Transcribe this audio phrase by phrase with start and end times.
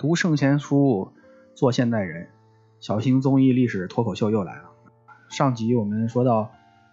[0.00, 1.12] 读圣贤书，
[1.54, 2.30] 做现代人。
[2.80, 4.70] 小型综艺历史脱口秀又来了。
[5.28, 6.50] 上集我们说到，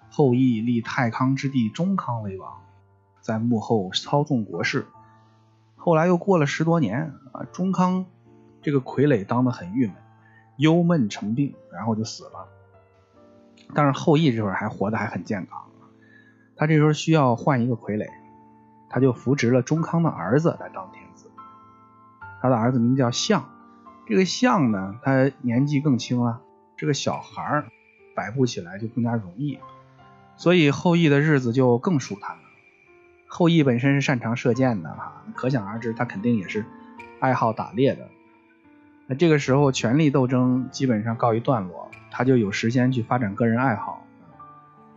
[0.09, 2.63] 后羿立太康之弟中康为王，
[3.21, 4.87] 在幕后操纵国事。
[5.77, 8.05] 后来又过了十多年啊，中康
[8.61, 9.95] 这个傀儡当得很郁闷，
[10.57, 12.49] 忧闷成病，然后就死了。
[13.73, 15.63] 但是后羿这会儿还活得还很健康，
[16.57, 18.05] 他这时候需要换一个傀儡，
[18.89, 21.06] 他就扶植了中康的儿子来当天。
[22.41, 23.49] 他的儿子名叫象。
[24.05, 26.41] 这个象呢，他年纪更轻了，
[26.77, 27.65] 这个小孩儿
[28.15, 29.59] 摆布起来就更加容易，
[30.37, 32.41] 所以后羿的日子就更舒坦了。
[33.27, 36.65] 后羿本身是擅长射箭的哈，可想而知他肯定也是
[37.19, 38.07] 爱好打猎的。
[39.07, 44.05] 那这个时候权力斗争基本上告一段落，他就有时间去发展个人爱好。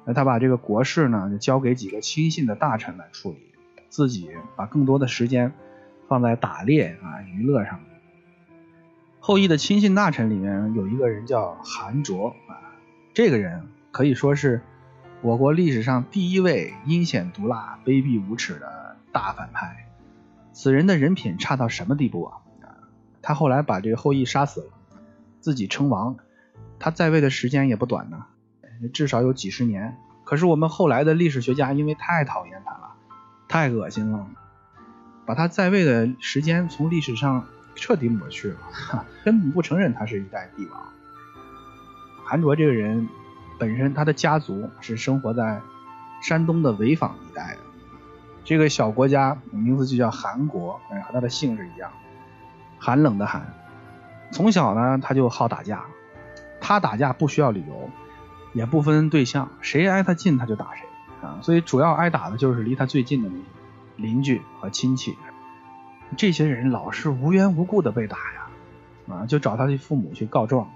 [0.04, 3.38] 那他把这个国事呢，交给几个亲信的大臣来处理，
[3.88, 5.52] 自己把更多的时间
[6.10, 7.78] 放在打猎啊娱乐上。
[9.20, 12.74] 后羿的亲信大臣里面有一个人叫韩卓啊，
[13.14, 14.60] 这个人可以说是
[15.22, 19.86] 我国历史上第一位阴险毒辣、卑鄙无耻的大反派。
[20.52, 22.38] 此人的人品差到什么地步啊？
[23.22, 24.72] 他后来把这个后羿杀死了，
[25.38, 26.16] 自己称王。
[26.80, 28.26] 他在位的时间也不短呢，
[28.92, 29.96] 至少有几十年。
[30.24, 32.94] 可是我们后来的历史学家因为太讨厌他了，
[33.46, 34.26] 太恶心了，
[35.26, 37.44] 把他在位的时间从历史上。
[37.76, 38.58] 彻底抹去了，
[39.24, 40.82] 根本不承认他是一代帝王。
[42.24, 43.08] 韩卓这个人
[43.58, 45.62] 本身，他的家族是生活在
[46.20, 47.60] 山东的潍坊一带的。
[48.44, 51.90] 这个小国家名字就叫韩国，和他的姓氏一样，
[52.78, 53.54] 寒冷的寒。
[54.30, 55.84] 从小呢，他就好打架。
[56.60, 57.88] 他打架不需要理由，
[58.52, 60.84] 也不分对象，谁挨他近他就打谁
[61.22, 61.38] 啊。
[61.40, 63.42] 所以主要挨打的就是离他最近的那些
[64.00, 65.16] 邻居和亲戚。
[66.16, 70.68] 这些人老是无缘无故的被打呀，啊，就找他的父母去告状，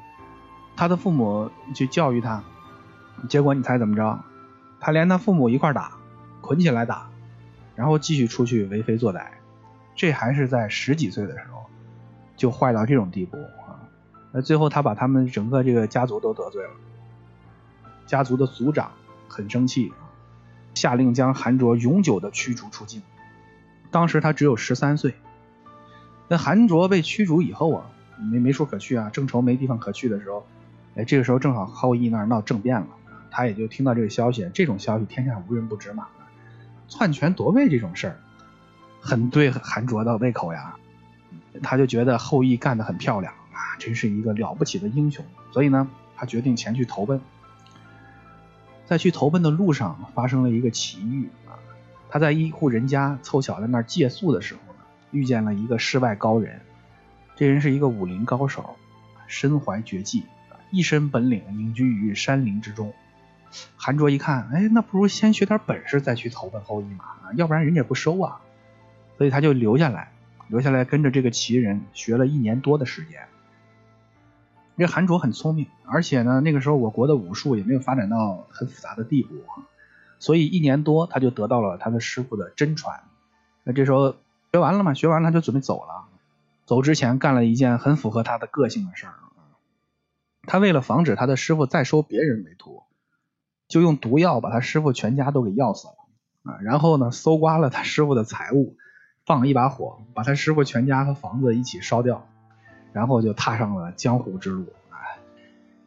[0.77, 2.45] 他的父母去教育他，
[3.29, 4.21] 结果你猜怎么着？
[4.79, 5.93] 他连他父母一块打，
[6.41, 7.09] 捆起来打，
[7.75, 9.27] 然后继续出去为非作歹，
[9.97, 11.65] 这还是在十几岁的时候
[12.37, 13.37] 就坏到这种地步
[13.67, 13.81] 啊！
[14.31, 16.71] 那最后他把他们整个这个家族都得罪了，
[18.07, 18.93] 家族的族长
[19.27, 19.93] 很生气，
[20.75, 23.03] 下令将韩卓永久的驱逐出境。
[23.95, 25.15] 当时他只有十三岁。
[26.27, 27.87] 那韩卓被驱逐以后啊，
[28.19, 30.45] 没没处可去啊，正愁没地方可去的时候，
[30.97, 32.89] 哎，这个时候正好后羿那儿闹政变了，
[33.31, 34.51] 他也就听到这个消息。
[34.53, 36.09] 这种消息天下无人不知嘛，
[36.89, 38.17] 篡权夺位这种事儿，
[39.01, 40.75] 很对韩卓的胃口呀。
[41.63, 45.25] 他就觉得后羿干得很漂亮啊，真是一个了不起的英雄。
[45.53, 47.21] 所以呢，他决定前去投奔。
[48.87, 51.55] 在去投奔的路上，发生了一个奇遇啊，
[52.15, 54.61] 他在一户人家凑巧在那儿借宿的时候。
[55.11, 56.61] 遇见了一个世外高人，
[57.37, 58.77] 这人是一个武林高手，
[59.29, 60.25] 身怀绝技，
[60.71, 62.93] 一身本领隐居于山林之中。
[63.77, 67.05] 韩卓一看，哎，那不如先学点本事再去投奔后羿嘛，
[67.35, 68.41] 要不然人家不收啊。
[69.17, 70.11] 所以他就留下来，
[70.49, 73.21] 留下来跟着这个奇人学了一年多的时间。
[74.77, 79.35] 这韩卓很聪明，而且呢，那个时候我国的武术也没有发展到很复杂的地步，
[80.25, 83.01] 所以一年多他就得到了他的师傅的真传。
[83.63, 84.17] 那这时候。
[84.55, 84.95] 学完了嘛？
[84.95, 86.05] 学完了他就准备走了。
[86.65, 89.15] 走之前干了一件很符合他的个性的事儿。
[90.47, 92.85] 他为了防止他的师傅再收别人为徒，
[93.67, 96.59] 就用毒药把他师傅全家都给药死了啊！
[96.63, 98.77] 然后呢，搜刮了他师傅的财物，
[99.27, 102.29] 放一把火，把他师傅全家和房子一起烧掉，
[102.93, 105.19] 然后就踏上了江湖之路啊！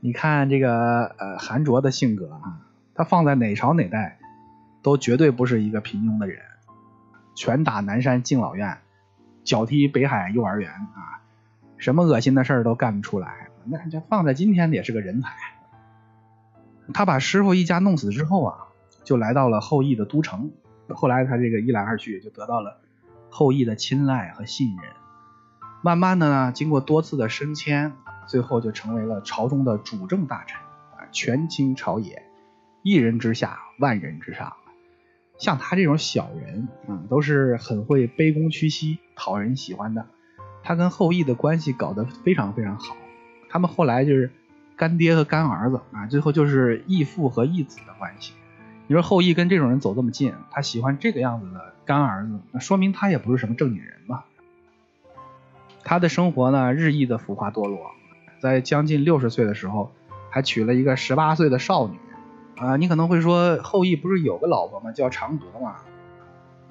[0.02, 4.17] 你看这个呃韩卓的性格啊，他放在哪朝哪代，
[4.88, 6.40] 都绝对不是一个平庸的人。
[7.36, 8.78] 拳打南山敬老院，
[9.44, 11.20] 脚踢北海幼儿园啊，
[11.75, 13.50] 什么恶心的事儿都干不出来。
[13.66, 15.30] 那这放在今天也是个人才。
[16.94, 18.58] 他把师傅一家弄死之后啊，
[19.03, 20.52] 就来到了后羿的都城。
[20.88, 22.80] 后来他这个一来二去，就得到了
[23.30, 24.94] 后羿的青睐和信任。
[25.81, 27.92] 慢慢的呢，经过多次的升迁，
[28.25, 30.62] 最后就成为了朝中的主政大臣
[30.95, 32.24] 啊，权倾朝野，
[32.84, 34.54] 一人之下，万人之上。
[35.38, 40.06] 像他这种小人，啊，都是很会卑躬屈膝、讨人喜欢的。
[40.63, 42.98] 他跟后羿的关系搞得非常非常好，
[43.50, 44.31] 他们后来就是
[44.75, 48.34] 干爹和干儿子啊，最后就是义父和义子的关系。
[48.88, 54.24] 你说后羿跟这种人走这么近，他喜欢这个样子的干儿子，那说明他也不是什么正经人嘛。
[55.84, 57.92] 他的生活呢，日益的浮华堕落，
[58.39, 59.92] 在将近六十岁的时候，
[60.30, 61.98] 还娶了一个十八岁的少女。
[62.57, 64.92] 啊，你可能会说后羿不是有个老婆吗？
[64.92, 65.75] 叫嫦娥吗？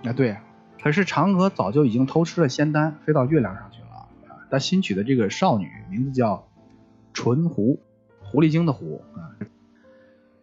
[0.04, 0.36] 啊，对，
[0.82, 3.88] 可是嫦娥早就已经偷吃了仙丹，飞到月亮上去了。
[4.28, 6.48] 啊，他新娶的这个少女名字叫
[7.12, 7.80] 纯狐，
[8.20, 9.30] 狐狸精的狐啊。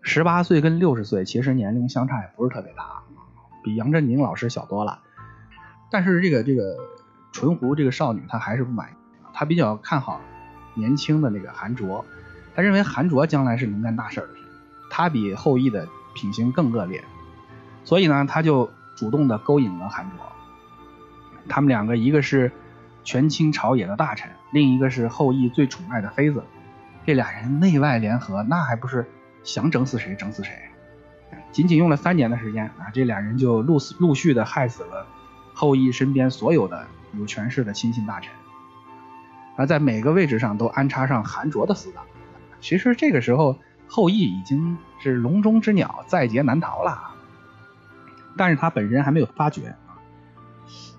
[0.02, 3.04] 十八岁跟六十岁其实年龄相差也不是特别大，
[3.64, 5.00] 比杨振宁老师小多了。
[5.92, 6.78] 但是这个这个
[7.32, 8.94] 纯狐这个少女她还是不满意，
[9.34, 10.20] 她比较看好
[10.74, 12.06] 年轻的那个韩卓，
[12.56, 14.30] 她认为韩卓将来是能干大事的，
[14.96, 17.04] 他比后羿的品行更恶劣，
[17.84, 20.20] 所以呢，他就主动的勾引了韩卓。
[21.50, 22.52] 他们两个一个是
[23.04, 26.44] 权倾朝野的大臣，另一个是后羿最宠爱的妃子，
[27.08, 29.10] 这俩人内外联合，那还不是？
[29.42, 30.54] 想整死谁整死谁，
[31.52, 35.08] 仅仅用了三年的时间啊，这俩人就陆陆续的害死了
[35.56, 38.32] 后羿身边所有的有权势的亲信大臣，
[39.56, 42.06] 而在每个位置上都安插上韩卓的死党。
[42.62, 43.58] 其实这个时候
[43.88, 47.12] 后羿已经是笼中之鸟，在劫难逃了，
[48.36, 49.76] 但是他本人还没有发觉。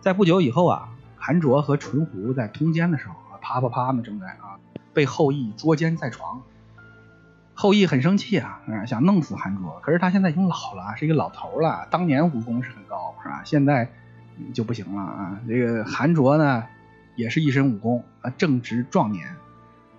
[0.01, 4.61] 在不久以后啊，韩卓和淳狐在通奸的时候，啪啪啪呢正在啊，
[4.93, 6.43] 被后羿捉奸在床。
[7.57, 11.87] 后羿很生气啊，想弄死韩卓，可是他现在已经老了，是一个老头了。
[11.91, 13.43] 当年武功是很高，是吧？
[13.45, 13.89] 现在
[14.53, 15.41] 就不行了啊。
[15.49, 16.65] 这个韩卓呢，
[17.17, 19.37] 也是一身武功啊，正值壮年，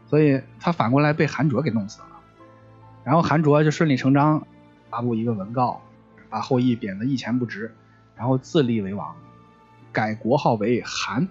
[0.05, 2.07] 所以他反过来被韩卓给弄死了。
[3.05, 4.45] 然后韩卓就顺理成章
[4.89, 5.81] 发布一个文告，
[6.29, 7.73] 把后羿贬得一钱不值，
[8.17, 9.15] 然后自立为王，
[9.93, 11.29] 改国号为韩，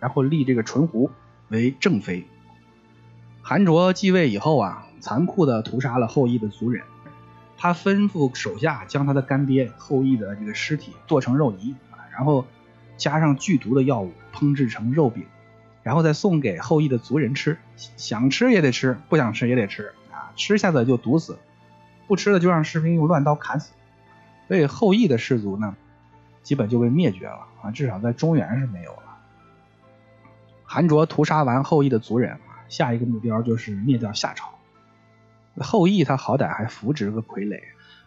[0.00, 1.10] 然后立这个淳胡
[1.48, 2.24] 为正妃。
[3.42, 4.86] 韩卓继位以后啊。
[5.02, 6.84] 残酷地屠杀了后羿的族人，
[7.58, 11.74] 他吩咐手下将他的干爹后羿的这个尸体剁成肉泥，
[12.12, 12.46] 然后
[12.96, 15.24] 加上剧毒的药物烹制成肉饼，
[15.82, 19.92] 然后再送给后羿的族人吃，想吃也得吃，不想吃也得吃，
[20.36, 21.38] 吃下的就毒死，
[22.06, 23.72] 不吃的就让士兵用乱刀砍死。
[24.48, 25.76] 所以后羿的氏族呢，
[26.42, 29.18] 基本就被灭绝了啊，至少在中原是没有了。
[30.64, 32.38] 韩卓屠杀完后羿的族人，
[32.68, 34.50] 下一个目标就是灭掉夏朝。
[35.58, 37.60] 后羿他好歹还扶植个傀儡，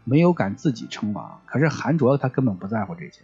[0.03, 1.41] 没有敢自己称王。
[1.45, 3.21] 可是韩卓他根本不在乎这些，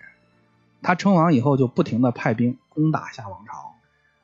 [0.84, 3.76] 他称王以后就不停的派兵攻打夏王朝，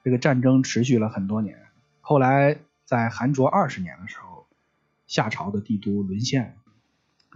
[0.03, 1.57] 这个战争持续了很多年。
[2.01, 4.36] 后来在韩卓二十年的时候，
[5.07, 6.57] 夏朝的帝都沦陷，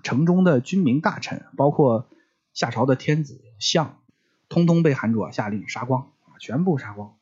[0.04, 2.08] 城中的军民大臣，包括
[2.54, 3.98] 夏朝的天子相，
[4.50, 7.14] 通通被韩卓下令杀光，全部杀光，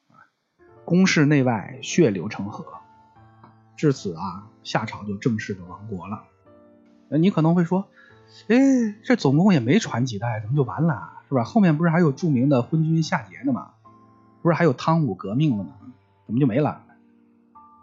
[0.86, 2.66] 宫室内外血流成河。
[3.78, 6.24] 至此啊，夏朝就正式的亡国了。
[7.08, 7.88] 那你可能会说，
[8.48, 11.14] 哎，这总共也没传几代，怎么就完了？
[11.30, 11.44] 是吧？
[11.44, 13.74] 后面不是还有著名的昏君夏桀呢吗？
[14.42, 15.76] 不是还有汤武革命了吗？
[16.26, 16.82] 怎么就没了？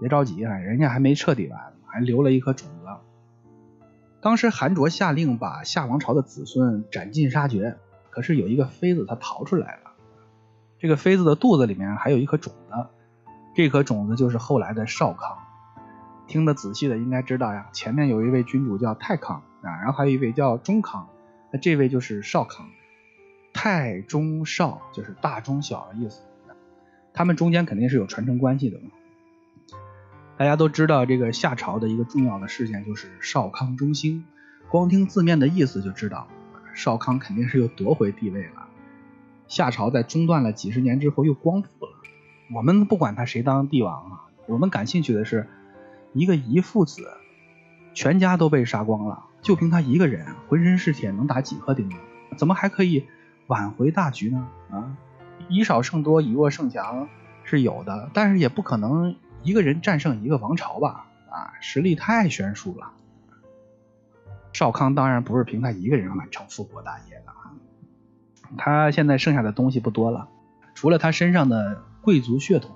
[0.01, 2.87] 别着急啊，人家还没彻底完，还留了一颗种子。
[4.21, 7.79] 当时韩卓下令把夏王朝的子孙斩尽杀绝，
[8.11, 9.93] 可是有一个妃子她逃出来了。
[10.79, 12.87] 这个妃子的肚子里面还有一颗种子，
[13.55, 15.39] 这颗种子就是后来的少康。
[16.27, 21.09] 听得仔细的应该知道呀，前面有一位君主叫太康啊，然后还有一位叫中康，
[21.51, 22.67] 那这位就是少康，
[23.55, 26.21] 太中少就是大中小的意思，
[27.15, 28.91] 他们中间肯定是有传承关系的嘛。
[30.37, 34.25] 大家都知道这个夏朝的一个重要的事件就是少康中兴，
[34.69, 36.29] 光听字面的意思就知道，
[36.75, 38.69] 少康肯定是又夺回帝位了。
[39.49, 41.93] 夏朝在中断了几十年之后又光复了，
[42.55, 45.49] 我们不管他谁当帝王啊，我们感兴趣的是。
[46.13, 47.07] 一个遗父子，
[47.93, 51.97] 全家都被杀光了，就凭他一个人，浑身是铁，能打几颗钉子？
[52.39, 53.05] 怎么还可以
[53.49, 54.49] 挽回大局呢？
[54.71, 54.97] 啊，
[55.51, 57.11] 以少胜多，以弱胜强
[57.45, 59.17] 是有的，但是也不可能
[59.47, 61.07] 一个人战胜一个王朝吧？
[61.31, 62.91] 啊，实力太悬殊了。
[64.53, 67.55] 少康当然不是凭他一个人完成复国大业的啊，
[68.59, 70.29] 他现在剩下的东西不多了，
[70.75, 72.75] 除了他身上的贵族血统，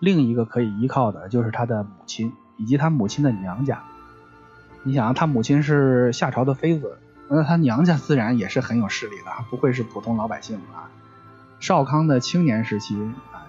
[0.00, 2.32] 另一个可以依靠的就是他的母亲。
[2.56, 3.82] 以及他母亲的娘家，
[4.84, 10.86] 你想啊，他母亲是夏朝的妃子，那他娘家自然也是很有势力的，不会是普通老百姓啊。
[11.58, 12.96] 少康的青年时期，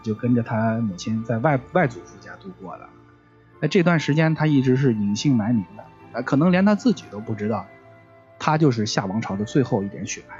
[0.06, 2.88] 就跟着他母亲在外外祖父家度过的。
[3.60, 7.66] 那这段时间他一直是隐姓埋名的，啊，可能连他自己都不知道，
[8.38, 10.36] 他就是夏王朝的最后一点血脉。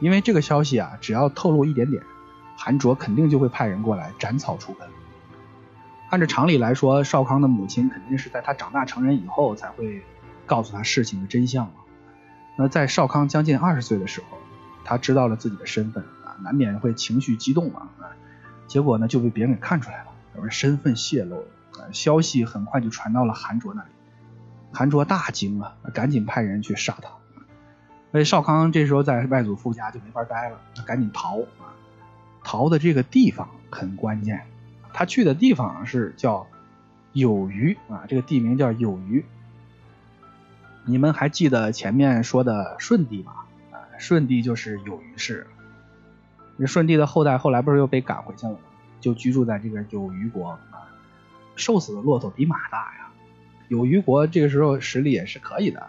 [0.00, 2.02] 因为这个消息啊，只要透露一点点，
[2.56, 4.88] 韩卓肯定就会派人过来斩草除根。
[6.10, 10.02] 按照常理来说，少康的母亲肯定是在他长大成人以后才会
[10.46, 11.72] 告诉他事情的真相嘛。
[12.58, 14.38] 那在少康将近二十岁的时候，
[14.84, 17.88] 他知道了自己的身份啊，难免会情绪激动啊。
[18.66, 23.88] 结果呢，就被别人给看出来了，有人身份泄露了，消息很快就传到了韩卓那里。
[24.72, 27.08] 韩卓大惊啊，赶紧派人去杀他。
[28.12, 31.72] 所以少康这时候在外祖父家就没法待了，赶紧逃啊。
[32.42, 34.42] 逃的这个地方很关键。
[34.92, 36.46] 他去的地方是叫
[37.12, 39.24] 有余啊，这个地名叫有余。
[40.84, 43.32] 你们还记得前面说的舜帝吗？
[43.72, 45.46] 啊，舜帝就是有余氏。
[46.56, 48.58] 那舜帝的后代后来不是又被赶回去了吗？
[49.00, 50.58] 就居住在这个有虞国啊。
[51.54, 53.08] 瘦死的骆驼比马大呀。
[53.68, 55.88] 有虞国这个时候实力也是可以的。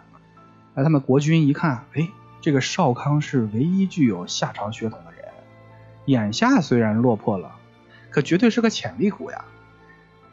[0.73, 2.07] 那他们国君一看，哎，
[2.41, 5.25] 这个少康是唯一具有夏朝血统的人，
[6.05, 7.55] 眼下虽然落魄了，
[8.09, 9.45] 可绝对是个潜力股呀。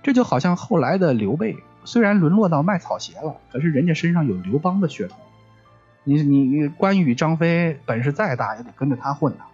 [0.03, 1.57] 这就好像后来的刘备。
[1.87, 5.19] 虽然沦落到卖草鞋了，可是人家身上有刘邦的血统。
[6.03, 9.45] 你你关羽、张飞本事再大，也得跟着他混呐。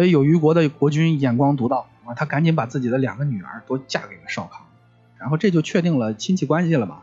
[0.00, 4.66] 所以有虞国的国君眼光独到啊，他赶紧把自己的两个女儿都嫁给了少康，
[5.18, 7.02] 然后这就确定了亲戚关系了嘛。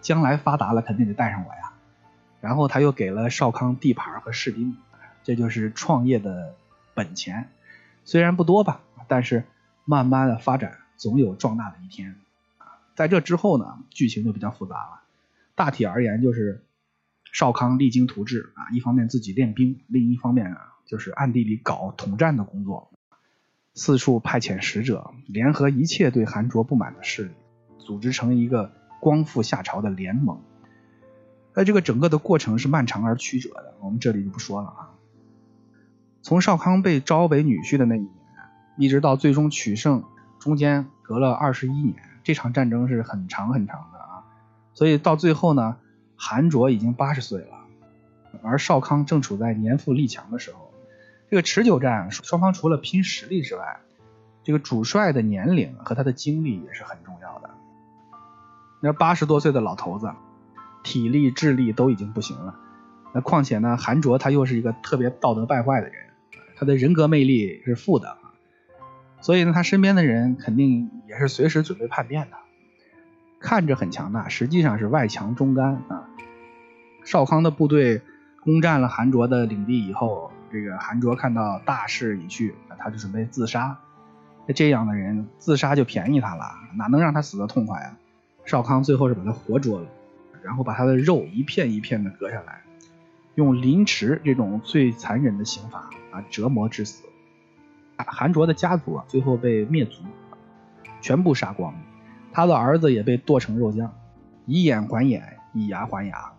[0.00, 1.74] 将来发达了，肯定得带上我呀。
[2.40, 4.78] 然后他又给了少康地盘和士兵，
[5.22, 6.54] 这就是创业的
[6.94, 7.50] 本钱。
[8.06, 9.44] 虽然不多吧，但是
[9.84, 12.14] 慢慢的发展，总有壮大的一天。
[12.94, 15.02] 在这之后呢，剧情就比较复杂了。
[15.54, 16.64] 大体而言，就是
[17.30, 22.90] 少康励精图治啊，一方面自己练兵，另一方面啊，就是暗地里搞统战的工作，
[23.72, 27.30] 四处派遣使者，联合一切对韩卓不满的势力，
[27.78, 28.70] 组织成一个
[29.00, 30.42] 光复夏朝的联盟。
[31.54, 34.90] 那这个整个的过程是漫长而曲折的，我们这里就不说了啊。
[36.20, 38.12] 从少康被招为女婿的那一年，
[38.76, 40.04] 一直到最终取胜，
[40.38, 41.96] 中间隔了二十一年。
[42.22, 44.24] 这场战争是很长很长的啊，
[44.74, 45.78] 所以到最后呢，
[46.16, 47.56] 韩卓已经八十岁了，
[48.42, 50.61] 而少康正处在年富力强的时候。
[51.32, 53.80] 这个持久战，双方除了拼实力之外，
[54.44, 57.48] 这个主帅的年龄和他的经历也是很重要的。
[58.82, 60.12] 那八十多岁的老头子，
[60.82, 62.54] 体力智力都已经不行了，
[63.14, 66.04] 那况且呢，韩卓他又是一个特别道德败坏的人，
[66.54, 68.18] 他的人格魅力是负的。
[69.22, 72.36] 所以呢，他身边的人肯定也是随时准备叛变的。
[73.40, 76.10] 看着很强大，实际上是外强中干啊。
[77.04, 78.02] 少康的部队
[78.42, 83.78] 攻占了韩卓的领地以后，这个韩卓看到大势已去，他就准备自杀。
[84.46, 86.44] 那这样的人自杀就便宜他了，
[86.76, 87.96] 哪能让他死的痛快啊？
[88.44, 89.86] 少康最后是把他活捉了，
[90.42, 92.62] 然后把他的肉一片一片的割下来，
[93.36, 97.04] 用凌迟这种最残忍的刑罚啊折磨致死。
[97.96, 100.02] 韩卓的家族啊，最后被灭族，
[101.00, 101.72] 全部杀光。
[102.32, 103.94] 他的儿子也被剁成肉酱，
[104.46, 106.32] 以眼还眼，以牙还牙。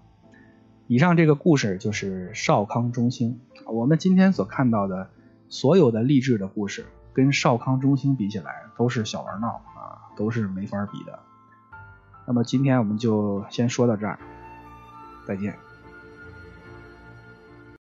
[0.93, 3.39] 以上这个故事就是少康中兴。
[3.65, 5.09] 我们今天所看到的
[5.49, 11.17] 所有的励志的故事，跟少康中兴比起来，都是小玩闹啊，都是没法比的。
[12.27, 14.19] 那么今天我们就先说到这儿，
[15.27, 15.55] 再见。